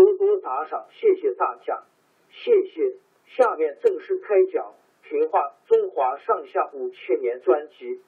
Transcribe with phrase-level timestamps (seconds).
[0.00, 1.82] 多多打赏，谢谢大家，
[2.30, 2.96] 谢谢。
[3.36, 4.72] 下面正式开讲
[5.08, 8.00] 《评话中华上下五千年》专辑。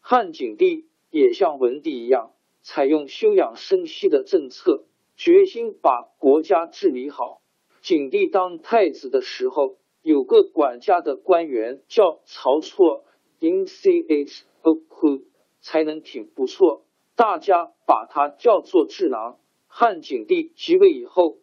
[0.00, 4.84] 汉景帝也像文帝一样，采用休养生息的政策，
[5.16, 7.40] 决心把国家治理好。
[7.80, 13.04] 景帝当太子的时候，有个管家的官员叫曹错
[13.40, 15.24] ，in c h o k
[15.62, 16.84] 才能挺不错，
[17.16, 19.38] 大家把他叫做智囊。
[19.80, 21.38] 汉景帝即位以后，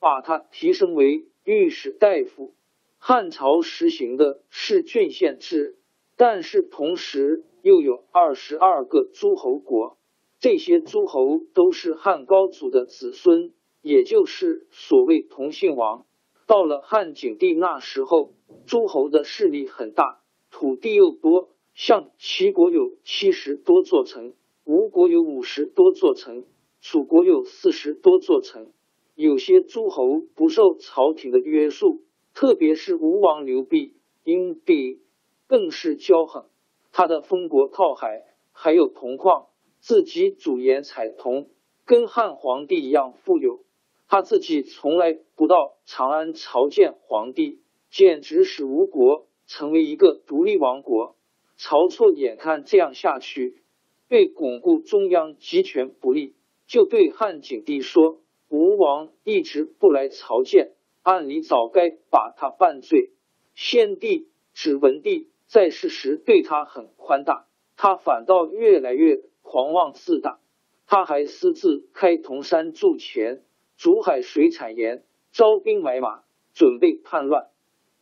[0.00, 2.54] 把他提升为御史大夫。
[2.96, 5.76] 汉朝实行的是郡县制，
[6.16, 9.98] 但是同时又有二十二个诸侯国，
[10.40, 13.52] 这些诸侯都是汉高祖的子孙，
[13.82, 16.06] 也就是所谓同姓王。
[16.46, 18.32] 到了汉景帝那时候，
[18.64, 24.32] 诸侯的势力很大，土地又多，像齐国有七十多座城，
[24.64, 26.46] 吴国有五十多座城。
[26.86, 28.70] 楚国有四十多座城，
[29.14, 32.02] 有些诸侯不受朝廷的约束，
[32.34, 35.00] 特别是吴王刘濞，因濞
[35.46, 36.44] 更是骄横。
[36.92, 39.46] 他的封国靠海，还有铜矿，
[39.80, 41.48] 自己主研采铜，
[41.86, 43.64] 跟汉皇帝一样富有。
[44.06, 51.16] 他自己从来不到长安朝见皇帝，简直使吴国成为一个独立王国。
[51.56, 53.62] 曹错眼看这样下去，
[54.10, 56.34] 对巩固中央集权不利。
[56.66, 63.10] 就对汉景帝说：“吴王一直不来朝见，按理早该把他办罪。
[63.54, 70.40] 先帝指文帝在世时对他很宽大，他反倒越来越狂妄自大。
[70.86, 73.42] 他还私自开铜山铸钱，
[73.76, 77.48] 竹海水产盐，招兵买马，准备叛乱。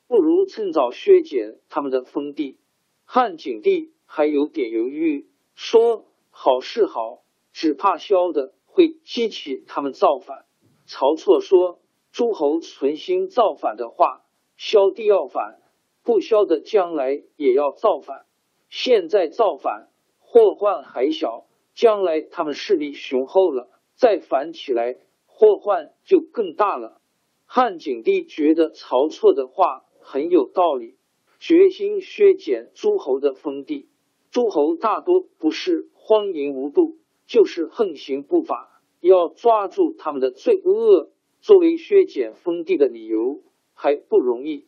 [0.07, 2.59] 不如趁早削减他们的封地。”
[3.05, 10.47] 汉景帝还有点犹豫，说：“好是好。”只怕萧的会激起他们造反。
[10.87, 11.81] 曹错说
[12.13, 14.25] ：“诸侯存心造反的话，
[14.57, 15.61] 萧帝要反；
[16.03, 18.27] 不萧的将来也要造反。
[18.69, 24.97] 现在造反，祸患还小；将来他们势力雄厚了，再反起来，
[25.27, 27.01] 祸患就更大了。”
[27.45, 30.97] 汉景帝觉得曹错的话很有道理，
[31.39, 33.91] 决心削减诸侯的封地。
[34.31, 36.97] 诸侯大多不是荒淫无度。
[37.33, 41.09] 就是横行不法，要抓住他们的罪恶
[41.41, 43.41] 作为削减封地的理由
[43.73, 44.67] 还不容易。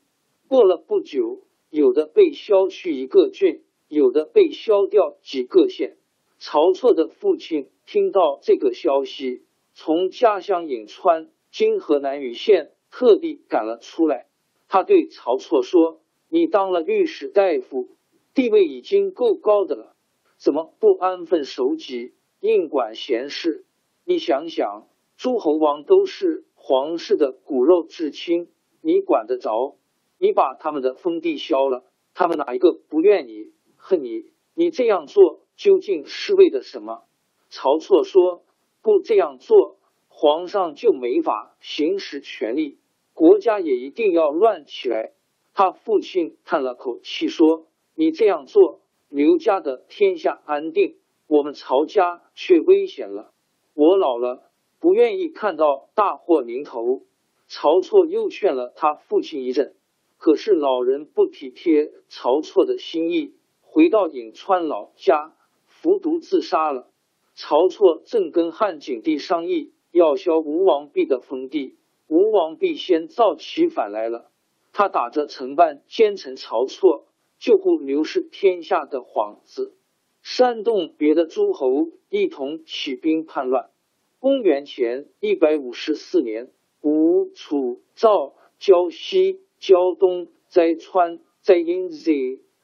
[0.49, 5.99] 过了不久，有的被削去一个郡，有的被削掉几个县。
[6.39, 9.43] 曹错的父亲听到这个消息，
[9.75, 14.27] 从家乡颍川（今河南禹县）特地赶了出来。
[14.69, 16.01] 他对曹错说
[16.33, 17.91] ：“你当了御史大夫，
[18.33, 19.95] 地位已经够高的了，
[20.39, 23.65] 怎么不安分守己？”硬管闲事，
[24.05, 24.87] 你想想，
[25.17, 28.51] 诸侯王都是皇室的骨肉至亲，
[28.83, 29.79] 你管得着？
[30.19, 34.27] 你把他们的封地削了，他们哪一个不愿你、恨你？
[34.53, 37.05] 你这样做究竟是为了什么？
[37.49, 38.45] 曹错说
[38.85, 42.77] ：“不这样做，皇上就没法行使权力，
[43.15, 45.15] 国家也一定要乱起来。”
[45.55, 50.99] 他父亲叹了口气说：“你这样做，刘家的天下安定。”
[51.35, 53.33] 我们曹家却危险了。
[53.75, 57.03] 我老了，不愿意看到大祸临头。
[57.49, 59.75] 曹错又劝了他父亲一阵，
[60.17, 65.35] 可是老人不体贴曹错的心意，回到颍川老家
[65.67, 66.89] 服毒自杀了。
[67.35, 71.77] 曹错正跟汉景帝商议要削吴王弼的封地，
[72.07, 74.31] 吴王弼先造起反来了。
[74.73, 77.07] 他打着承办奸臣曹错
[77.41, 79.75] 救护刘氏天下的幌子，
[80.27, 83.69] 煽动别的诸侯一同起兵叛乱。
[84.19, 86.51] 公元前一百五十四年。
[86.81, 92.13] 吴、楚、赵、胶西、胶东、在川、在阴、在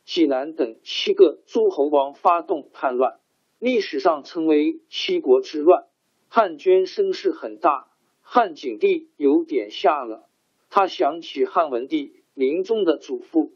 [0.04, 3.20] 济南等七个诸侯王发动叛乱，
[3.58, 5.84] 历史上称为七国之乱。
[6.28, 7.88] 汉军声势很大，
[8.22, 10.28] 汉景帝有点吓了。
[10.70, 13.50] 他想起汉文帝临终的嘱咐，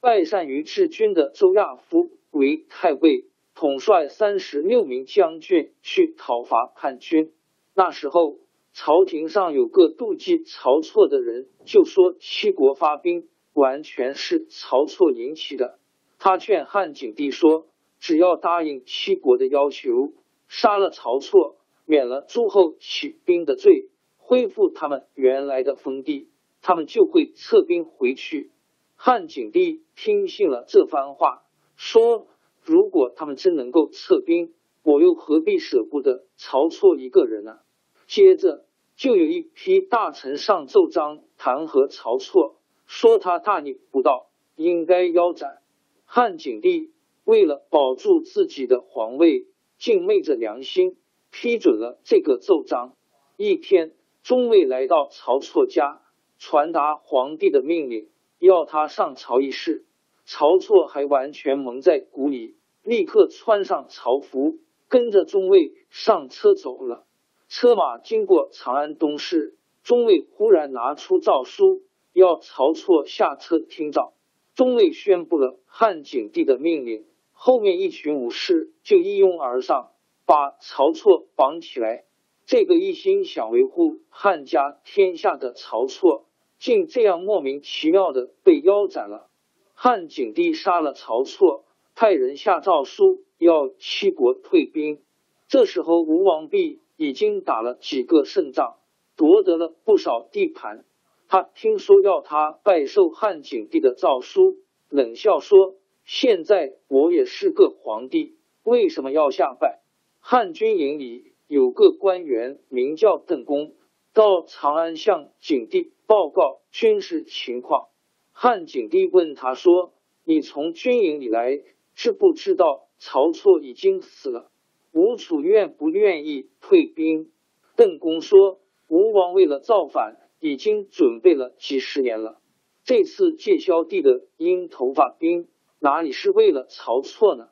[0.00, 3.24] 拜善于治军的周亚夫为太尉，
[3.56, 7.32] 统帅三十六名将军去讨伐叛军。
[7.74, 8.38] 那时候。
[8.78, 15.78] 朝廷上有个妒忌曹错的人，就说七国发兵完全是曹错引起的。
[16.18, 17.68] 他劝汉景帝说，
[18.00, 20.12] 只要答应七国的要求，
[20.46, 21.56] 杀了曹错，
[21.86, 23.88] 免了诸侯起兵的罪，
[24.18, 26.28] 恢复他们原来的封地，
[26.60, 28.50] 他们就会撤兵回去。
[28.94, 31.44] 汉景帝听信了这番话，
[31.76, 32.26] 说：
[32.66, 34.52] 如果他们真能够撤兵，
[34.82, 37.60] 我又何必舍不得曹错一个人呢？
[38.06, 38.66] 接着。
[38.98, 45.60] 就有一批大臣上奏章弹劾曹错，说他大逆不道，应该腰斩。
[46.06, 50.96] 汉景帝为了保住自己的皇位，竟昧着良心
[51.30, 52.96] 批准了这个奏章。
[53.36, 53.92] 一天，
[54.22, 56.00] 中尉来到曹错家，
[56.38, 58.08] 传达皇帝的命令，
[58.38, 59.84] 要他上朝议事。
[60.26, 64.58] 曹错还完全蒙在鼓里，立刻穿上朝服，
[64.88, 67.06] 跟着中尉上车走了。
[67.48, 71.82] 车马经过长安东市，中尉忽然拿出诏书，
[72.12, 74.14] 要曹错下车听诏。
[74.56, 79.92] 中尉宣布了汉景帝的命令，后面一群武士就一拥而上，
[80.24, 82.04] 把曹错绑起来。
[82.46, 86.26] 这个一心想维护汉家天下的曹错，
[86.58, 89.30] 竟这样莫名其妙的被腰斩了。
[89.76, 91.64] 汉景帝杀了曹错，
[91.94, 95.00] 派人下诏书要七国退兵。
[95.46, 96.80] 这时候吴王弼。
[96.98, 98.76] 已经打了几个胜仗，
[99.18, 100.86] 夺得了不少地盘。
[101.28, 104.56] 他听说要他拜受汉景帝的诏书，
[104.88, 105.74] 冷笑说
[106.06, 109.82] ：“现在我也是个皇帝，为什么要下拜？”
[110.20, 113.74] 汉军营里有个官员名叫邓公，
[114.14, 117.88] 到长安向景帝报告军事情况。
[118.38, 121.62] 汉景帝问他说：“你从军营里来，
[121.94, 124.50] 知不知道曹错已经死了？”
[124.92, 127.32] 吴楚愿不愿意退兵？
[127.76, 132.38] 邓公说：“吴王为了造反，已经准备了几十年了。
[132.84, 135.48] 这次借萧帝的鹰头发兵，
[135.78, 137.48] 哪里是为了曹错呢？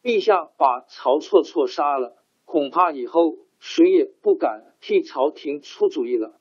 [0.00, 6.38] 陛下把曹错错杀了，恐怕以后谁也不敢替朝廷出主意了。”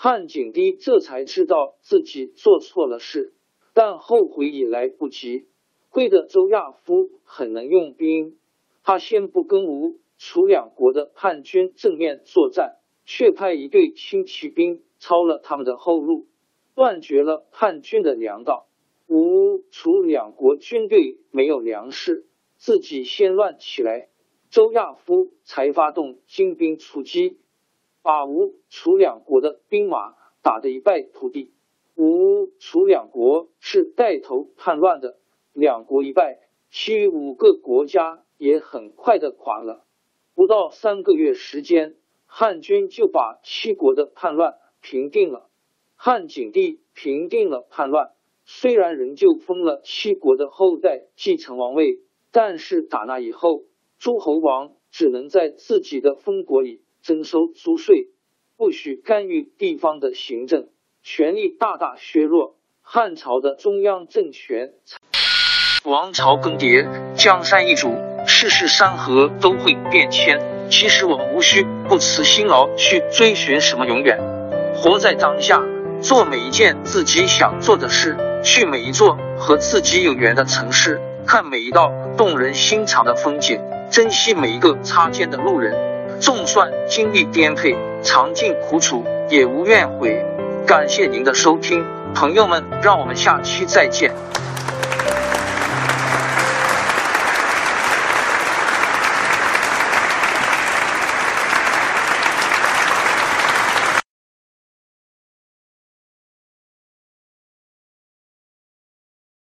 [0.00, 3.34] 汉景帝这才知道自己做错了事，
[3.74, 5.48] 但后悔已来不及。
[5.88, 8.38] 会的周亚夫很能用兵。
[8.84, 16.28] 他先不跟吴楚两国的叛军正面作战，却派一队轻骑兵抄了他们的后路，
[16.76, 18.68] 断绝了叛军的粮道。
[19.08, 22.24] 吴楚两国军队没有粮食，
[22.56, 24.10] 自己先乱起来，
[24.48, 27.38] 周亚夫才发动精兵出击，
[28.08, 31.52] 把吴楚两国的兵马打得一败涂地。
[31.94, 35.18] 吴楚两国是带头叛乱的，
[35.52, 36.38] 两国一败，
[36.70, 38.24] 其余五个国家。
[38.38, 39.84] 也很快的垮了，
[40.34, 45.50] 不到三个月时间，汉军就把七国的叛乱平定了。
[45.94, 48.12] 汉景帝平定了叛乱，
[48.46, 51.98] 虽然仍旧封了七国的后代继承王位，
[52.30, 53.64] 但是打那以后，
[53.98, 58.08] 诸侯王只能在自己的封国里征收租税，
[58.58, 60.68] 不许干预地方的行政，
[61.02, 64.74] 权力大大削弱，汉朝的中央政权。
[65.86, 67.94] 王朝更迭，江山易主，
[68.26, 70.38] 世事山河都会变迁。
[70.68, 74.18] 其实我们无需不辞辛劳去追寻什么永远，
[74.74, 75.62] 活在当下，
[76.02, 83.58] 做每一件自己想做的事，去每一座和自己有缘的城市，看每一道动人心肠的风景，
[83.90, 85.96] 珍惜每一个擦肩的路人。
[86.20, 90.24] 纵算经历颠沛，尝尽苦楚，也无怨悔。
[90.66, 91.84] 感谢您的收听，
[92.14, 94.12] 朋友们，让我们下期再见。